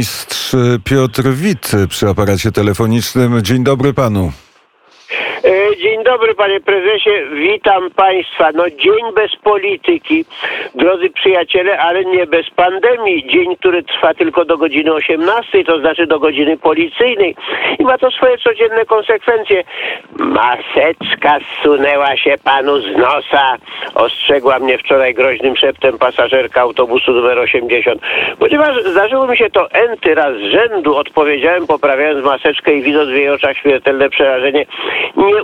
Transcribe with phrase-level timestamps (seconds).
[0.00, 3.42] Burmistrz Piotr Wit przy aparacie telefonicznym.
[3.44, 4.32] Dzień dobry panu.
[6.10, 8.50] Dobry panie prezesie, witam państwa.
[8.54, 10.24] No dzień bez polityki,
[10.74, 13.26] drodzy przyjaciele, ale nie bez pandemii.
[13.28, 17.36] Dzień, który trwa tylko do godziny 18, to znaczy do godziny policyjnej
[17.78, 19.64] i ma to swoje codzienne konsekwencje.
[20.18, 23.56] Maseczka zsunęła się panu z nosa,
[23.94, 28.02] ostrzegła mnie wczoraj groźnym szeptem pasażerka autobusu numer 80.
[28.38, 33.14] Ponieważ zdarzyło mi się to enty raz z rzędu, odpowiedziałem poprawiając maseczkę i widząc w
[33.14, 34.66] jej oczach śmiertelne przerażenie.
[35.16, 35.42] Nie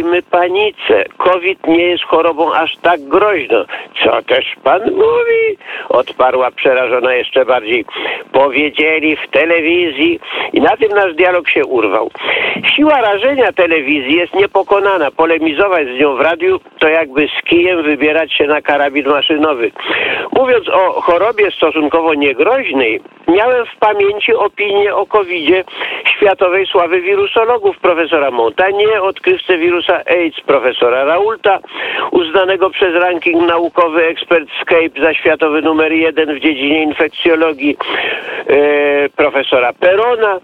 [0.00, 1.04] ulegajmy panice.
[1.18, 3.64] COVID nie jest chorobą aż tak groźną.
[4.04, 5.58] Co też pan mówi?
[5.88, 7.84] Odparła przerażona jeszcze bardziej.
[8.32, 10.20] Powiedzieli w telewizji
[10.52, 12.10] i na tym nasz dialog się urwał.
[12.76, 15.10] Siła rażenia telewizji jest niepokonana.
[15.10, 19.70] Polemizować z nią w radiu to jakby z kijem wybierać się na karabin maszynowy.
[20.32, 25.64] Mówiąc o chorobie stosunkowo niegroźnej, miałem w pamięci opinię o COVID-zie
[26.20, 31.58] światowej sławy wirusologów profesora Montagnier, odkrywcę wirusa AIDS profesora Raulta,
[32.10, 37.76] uznanego przez ranking naukowy Expertscape za światowy numer jeden w dziedzinie infekcjologii
[38.46, 40.40] e, profesora Perona,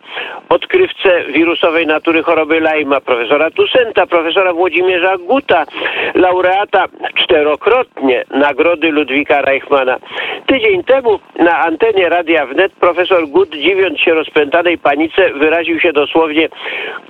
[0.48, 5.64] odkrywcę wirusowej natury choroby Lyma profesora Tusenta, profesora Włodzimierza Guta,
[6.14, 6.84] laureata
[7.14, 9.96] czterokrotnie nagrody Ludwika Reichmana.
[10.46, 16.48] Tydzień temu na antenie Radia Wnet profesor Gut, dziwiąc się rozpętanej panice, wyraził się dosłownie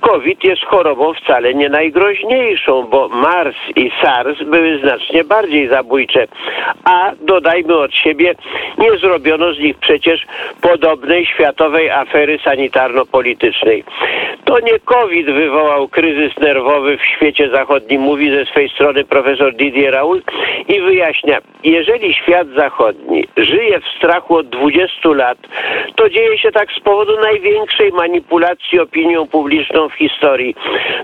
[0.01, 6.27] COVID jest chorobą wcale nie najgroźniejszą, bo Mars i SARS były znacznie bardziej zabójcze.
[6.83, 8.35] A dodajmy od siebie,
[8.77, 10.25] nie zrobiono z nich przecież
[10.61, 13.83] podobnej światowej afery sanitarno-politycznej.
[14.47, 19.93] To nie COVID wywołał kryzys nerwowy w świecie zachodnim, mówi ze swej strony profesor Didier
[19.93, 20.21] Raoul
[20.67, 25.37] i wyjaśnia, jeżeli świat zachodni żyje w strachu od 20 lat,
[25.95, 30.55] to dzieje się tak z powodu największej manipulacji opinią publiczną w historii.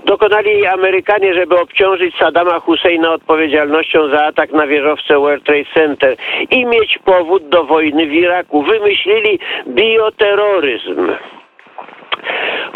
[0.04, 6.16] Dokonali jej Amerykanie, żeby obciążyć Saddama Husseina odpowiedzialnością za atak na wieżowce World Trade Center
[6.50, 8.62] i mieć powód do wojny w Iraku.
[8.62, 9.38] Wymyślili
[9.68, 11.12] bioterroryzm.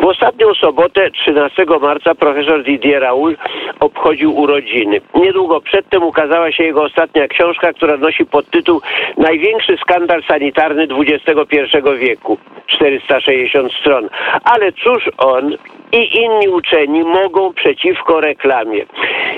[0.01, 3.37] W ostatnią sobotę, 13 marca, profesor Didier Raoul
[3.81, 5.01] obchodził urodziny.
[5.15, 8.81] Niedługo przedtem ukazała się jego ostatnia książka, która nosi podtytuł
[9.17, 11.59] Największy skandal sanitarny XXI
[11.99, 12.39] wieku.
[12.67, 14.09] 460 stron.
[14.45, 15.57] Ale cóż on
[15.93, 18.87] i inni uczeni mogą przeciwko reklamie.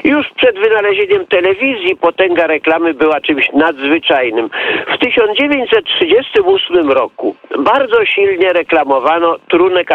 [0.05, 4.51] Już przed wynalezieniem telewizji potęga reklamy była czymś nadzwyczajnym.
[4.95, 9.93] W 1938 roku bardzo silnie reklamowano trunek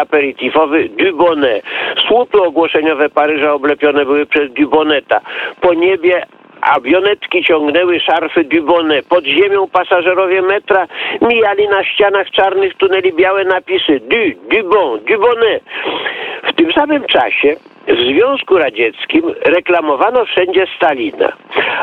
[0.56, 1.64] aperitifowy Dubonnet.
[2.08, 5.20] Słupy ogłoszeniowe Paryża oblepione były przez Duboneta.
[5.60, 6.26] Po niebie
[6.60, 9.06] Awionetki ciągnęły szarfy Dubonnet.
[9.06, 10.86] Pod ziemią pasażerowie metra
[11.20, 15.62] mijali na ścianach czarnych tuneli białe napisy Du, Dubon, Dubonnet.
[16.42, 17.56] W tym samym czasie
[17.88, 21.32] w Związku Radzieckim reklamowano wszędzie Stalina.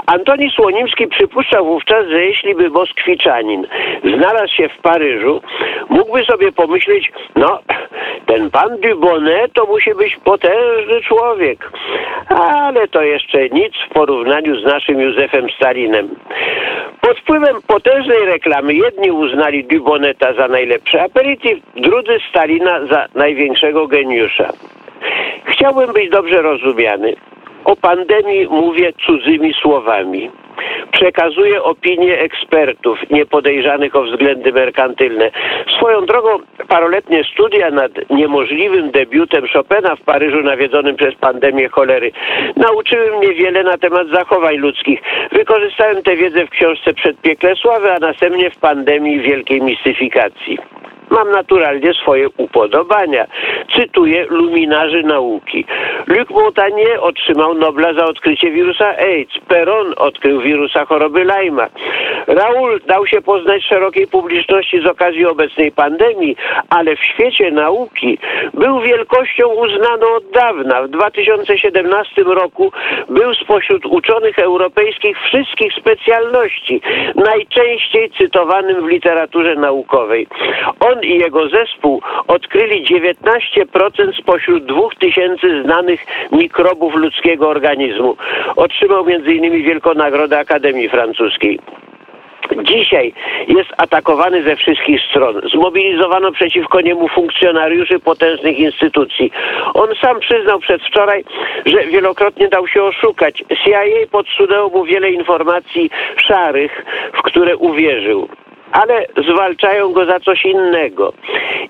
[0.05, 3.67] Antoni Słonimski przypuszczał wówczas, że jeśli by Moskwiczanin
[4.03, 5.41] znalazł się w Paryżu,
[5.89, 7.59] mógłby sobie pomyśleć, no,
[8.25, 11.71] ten pan Dubonnet to musi być potężny człowiek.
[12.29, 16.09] Ale to jeszcze nic w porównaniu z naszym Józefem Stalinem.
[17.01, 24.49] Pod wpływem potężnej reklamy jedni uznali Duboneta za najlepszy aperitif, drudzy Stalina za największego geniusza.
[25.45, 27.15] Chciałbym być dobrze rozumiany.
[27.65, 30.29] O pandemii mówię cudzymi słowami.
[30.91, 35.31] Przekazuję opinie ekspertów niepodejrzanych o względy merkantylne.
[35.77, 36.29] Swoją drogą
[36.67, 42.11] paroletnie studia nad niemożliwym debiutem Chopina w Paryżu nawiedzonym przez pandemię cholery
[42.55, 45.01] nauczyły mnie wiele na temat zachowań ludzkich.
[45.31, 50.57] Wykorzystałem tę wiedzę w książce Przedpiekle Sławy, a następnie w pandemii wielkiej mistyfikacji
[51.09, 53.25] mam naturalnie swoje upodobania.
[53.75, 55.65] Cytuję luminarzy nauki.
[56.07, 59.33] Luc Montagnier otrzymał Nobla za odkrycie wirusa AIDS.
[59.47, 61.67] Peron odkrył wirusa choroby Lyma.
[62.27, 66.35] Raoul dał się poznać szerokiej publiczności z okazji obecnej pandemii,
[66.69, 68.17] ale w świecie nauki
[68.53, 70.83] był wielkością uznaną od dawna.
[70.83, 72.71] W 2017 roku
[73.09, 76.81] był spośród uczonych europejskich wszystkich specjalności
[77.15, 80.27] najczęściej cytowanym w literaturze naukowej.
[80.93, 88.17] On i jego zespół odkryli 19% spośród 2000 znanych mikrobów ludzkiego organizmu.
[88.55, 89.63] Otrzymał m.in.
[89.63, 91.59] Wielką Nagrodę Akademii Francuskiej.
[92.63, 93.13] Dzisiaj
[93.47, 95.41] jest atakowany ze wszystkich stron.
[95.53, 99.31] Zmobilizowano przeciwko niemu funkcjonariuszy potężnych instytucji.
[99.73, 101.23] On sam przyznał przedwczoraj,
[101.65, 103.43] że wielokrotnie dał się oszukać.
[103.65, 105.89] CIA podsunęło mu wiele informacji
[106.27, 108.29] szarych, w które uwierzył.
[108.73, 111.13] Ale zwalczają go za coś innego.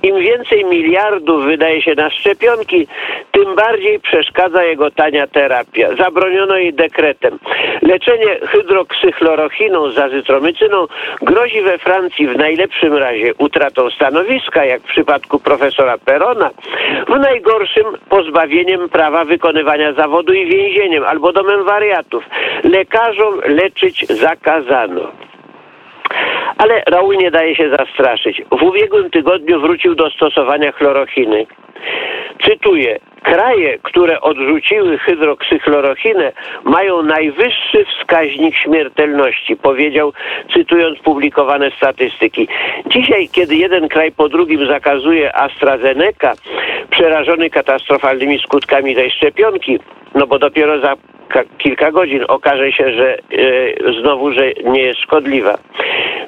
[0.03, 2.87] Im więcej miliardów wydaje się na szczepionki,
[3.31, 5.95] tym bardziej przeszkadza jego tania terapia.
[5.95, 7.39] Zabroniono jej dekretem.
[7.81, 10.87] Leczenie hydroksychlorochiną z azytromycyną
[11.21, 16.49] grozi we Francji w najlepszym razie utratą stanowiska, jak w przypadku profesora Perona,
[17.07, 22.23] w najgorszym pozbawieniem prawa wykonywania zawodu i więzieniem albo domem wariatów.
[22.63, 25.11] Lekarzom leczyć zakazano.
[26.57, 28.41] Ale Raul nie daje się zastraszyć.
[28.51, 31.45] W ubiegłym tygodniu wrócił do stosowania chlorochiny.
[32.45, 32.99] Cytuję.
[33.23, 36.31] Kraje, które odrzuciły hydroksychlorochinę,
[36.63, 40.13] mają najwyższy wskaźnik śmiertelności, powiedział,
[40.53, 42.47] cytując publikowane statystyki.
[42.85, 46.33] Dzisiaj, kiedy jeden kraj po drugim zakazuje AstraZeneca,
[46.93, 49.79] przerażony katastrofalnymi skutkami tej szczepionki,
[50.15, 50.95] no bo dopiero za
[51.57, 53.19] kilka godzin okaże się, że e,
[54.01, 55.57] znowu, że nie jest szkodliwa.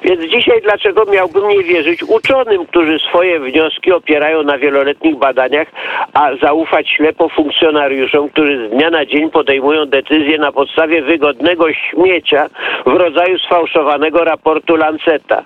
[0.02, 5.68] Więc dzisiaj dlaczego miałbym nie wierzyć uczonym, którzy swoje wnioski opierają na wieloletnich badaniach,
[6.12, 12.48] a zaufać ślepo funkcjonariuszom, którzy z dnia na dzień podejmują decyzje na podstawie wygodnego śmiecia
[12.86, 15.42] w rodzaju sfałszowanego raportu Lanceta.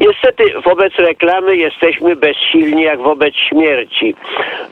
[0.00, 4.14] Niestety wobec reklamy jesteśmy bezsilni jak wobec śmierci.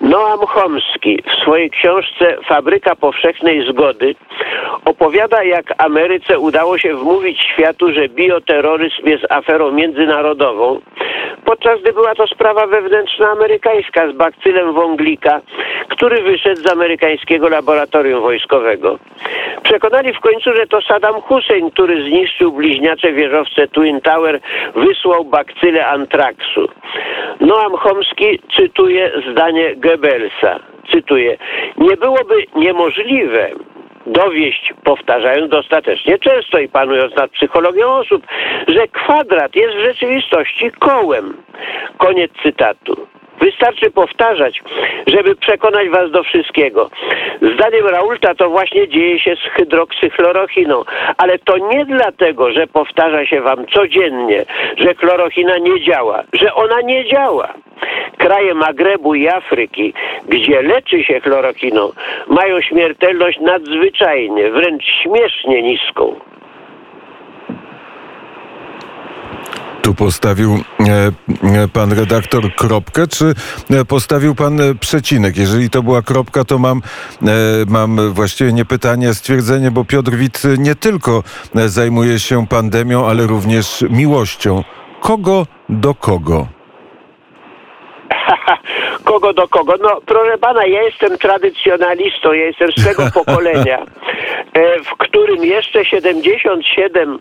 [0.01, 4.15] Noam Chomski w swojej książce Fabryka Powszechnej Zgody
[4.85, 10.81] opowiada, jak Ameryce udało się wmówić światu, że bioterroryzm jest aferą międzynarodową,
[11.45, 15.41] podczas gdy była to sprawa wewnętrzna amerykańska z bakcylem wąglika,
[15.89, 18.99] który wyszedł z amerykańskiego laboratorium wojskowego.
[19.63, 24.41] Przekonali w końcu, że to Saddam Hussein, który zniszczył bliźniacze wieżowce Twin Tower,
[24.75, 26.69] wysłał bakcylę antraksu.
[27.41, 30.61] Noam Chomski cytuje zdanie Goebbelsa.
[30.93, 31.37] Cytuję.
[31.77, 33.51] Nie byłoby niemożliwe,
[34.07, 38.27] dowieść, powtarzając dostatecznie często i panując nad psychologią osób,
[38.69, 41.37] że kwadrat jest w rzeczywistości kołem.
[41.99, 43.07] Koniec cytatu.
[43.41, 44.63] Wystarczy powtarzać,
[45.07, 46.91] żeby przekonać was do wszystkiego.
[47.55, 50.85] Zdaniem Raulta to właśnie dzieje się z hydroksychlorochiną,
[51.17, 54.45] ale to nie dlatego, że powtarza się wam codziennie,
[54.77, 57.55] że chlorochina nie działa, że ona nie działa.
[58.19, 59.95] Kraje Magrebu i Afryki,
[60.29, 61.93] gdzie leczy się chlorochiną,
[62.27, 66.21] mają śmiertelność nadzwyczajnie, wręcz śmiesznie niską.
[69.89, 71.13] Tu postawił e,
[71.63, 73.35] e, pan redaktor kropkę, czy
[73.71, 75.37] e, postawił pan przecinek?
[75.37, 76.83] Jeżeli to była kropka, to mam,
[77.67, 81.23] mam właściwie nie pytanie, a stwierdzenie, bo Piotr Wit nie tylko
[81.55, 84.65] zajmuje się pandemią, ale również miłością.
[85.01, 86.47] Kogo do kogo?
[89.05, 89.75] kogo do kogo?
[89.81, 93.87] No, proszę pana, ja jestem tradycjonalistą, ja jestem z tego pokolenia,
[94.85, 97.19] w którym jeszcze 77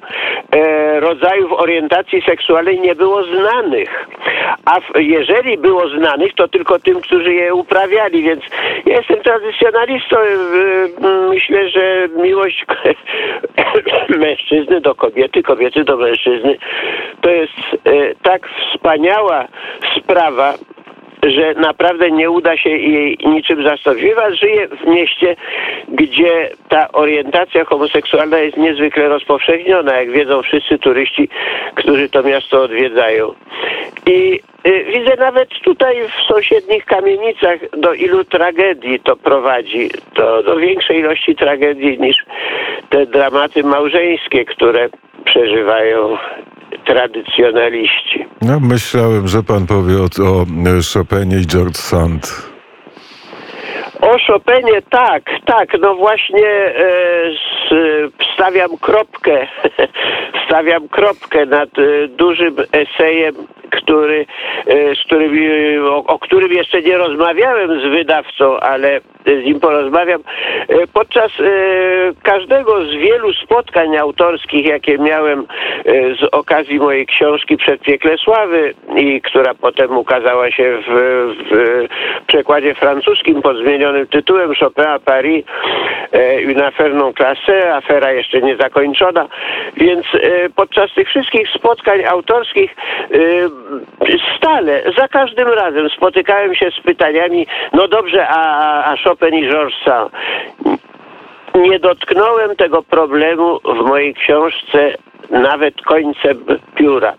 [0.51, 4.07] e, rodzajów orientacji seksualnej nie było znanych.
[4.65, 8.43] A jeżeli było znanych, to tylko tym, którzy je uprawiali, więc
[8.85, 10.17] ja jestem tradycjonalistą.
[10.17, 12.65] E, myślę, że miłość
[14.19, 16.57] mężczyzny do kobiety, kobiety do mężczyzny
[17.21, 17.53] to jest
[18.21, 19.47] tak wspaniała
[19.97, 20.53] sprawa,
[21.23, 24.05] że naprawdę nie uda się jej niczym zastąpić.
[24.41, 25.35] żyje w mieście,
[25.87, 31.29] gdzie ta orientacja homoseksualna jest niezwykle rozpowszechniona, jak wiedzą wszyscy turyści,
[31.75, 33.33] którzy to miasto odwiedzają.
[34.05, 40.55] I y, widzę nawet tutaj w sąsiednich kamienicach, do ilu tragedii to prowadzi, do, do
[40.55, 42.15] większej ilości tragedii niż
[42.89, 44.89] te dramaty małżeńskie, które
[45.25, 46.17] przeżywają
[46.87, 48.25] tradycjonaliści.
[48.41, 50.45] No, myślałem, że pan powie o, o
[50.93, 52.49] Chopinie i George Sand.
[54.01, 56.73] O Chopinie tak, tak, no właśnie e,
[57.31, 57.73] s,
[58.33, 59.47] stawiam kropkę,
[60.47, 63.35] stawiam kropkę nad e, dużym esejem
[63.71, 64.25] który,
[64.67, 65.31] e, z którym,
[65.85, 70.21] o, o którym jeszcze nie rozmawiałem z wydawcą, ale z nim porozmawiam.
[70.67, 71.43] E, podczas e,
[72.23, 75.47] każdego z wielu spotkań autorskich, jakie miałem
[76.21, 80.93] z okazji mojej książki Przedpiekle Sławy i która potem ukazała się w,
[81.51, 81.87] w
[82.27, 85.45] przekładzie francuskim pod zmienionym tytułem Chopin Paris,
[86.47, 89.27] une affaire non classée, afera jeszcze niezakończona.
[89.77, 90.05] Więc
[90.55, 92.75] podczas tych wszystkich spotkań autorskich
[94.37, 99.79] stale, za każdym razem spotykałem się z pytaniami, no dobrze, a, a Chopin i Georges
[99.85, 100.11] Sand.
[101.55, 104.93] Nie dotknąłem tego problemu w mojej książce
[105.29, 106.45] nawet końcem
[106.75, 107.13] pióra.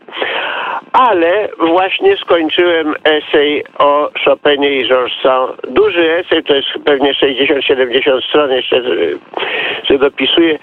[0.92, 5.52] Ale właśnie skończyłem esej o Chopinie i Georges Sand.
[5.68, 8.82] Duży esej, to jest pewnie 60-70 stron, jeszcze
[9.84, 10.58] że dopisuję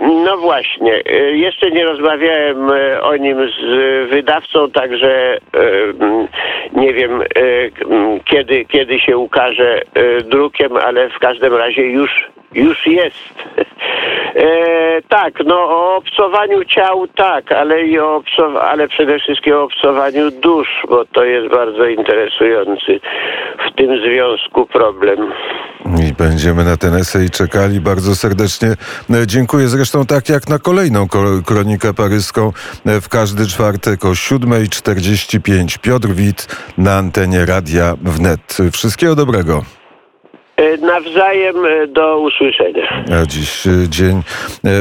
[0.00, 5.38] no właśnie, e, jeszcze nie rozmawiałem e, o nim z wydawcą, także e,
[6.72, 7.24] nie wiem e,
[8.24, 12.10] kiedy, kiedy się ukaże e, drukiem, ale w każdym razie już,
[12.54, 13.34] już jest.
[14.34, 19.62] E, tak, no o obcowaniu ciał tak, ale i o obcow- ale przede wszystkim o
[19.62, 23.00] obcowaniu dusz, bo to jest bardzo interesujący
[23.68, 25.32] w tym związku problem.
[26.08, 28.68] I będziemy na ten esej czekali bardzo serdecznie.
[29.10, 32.52] E, Dziękuję zresztą tak jak na kolejną ko- kronikę paryską
[32.86, 35.78] e, w każdy czwartek o 7.45.
[35.78, 36.46] Piotr Wit
[36.78, 38.56] na antenie Radia Wnet.
[38.72, 39.64] Wszystkiego dobrego.
[40.56, 41.56] E, Nawzajem
[41.92, 43.04] do usłyszenia.
[43.22, 44.22] A dziś dzień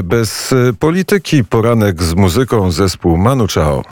[0.04, 1.44] bez polityki.
[1.44, 3.84] Poranek z muzyką zespół Manu Chao.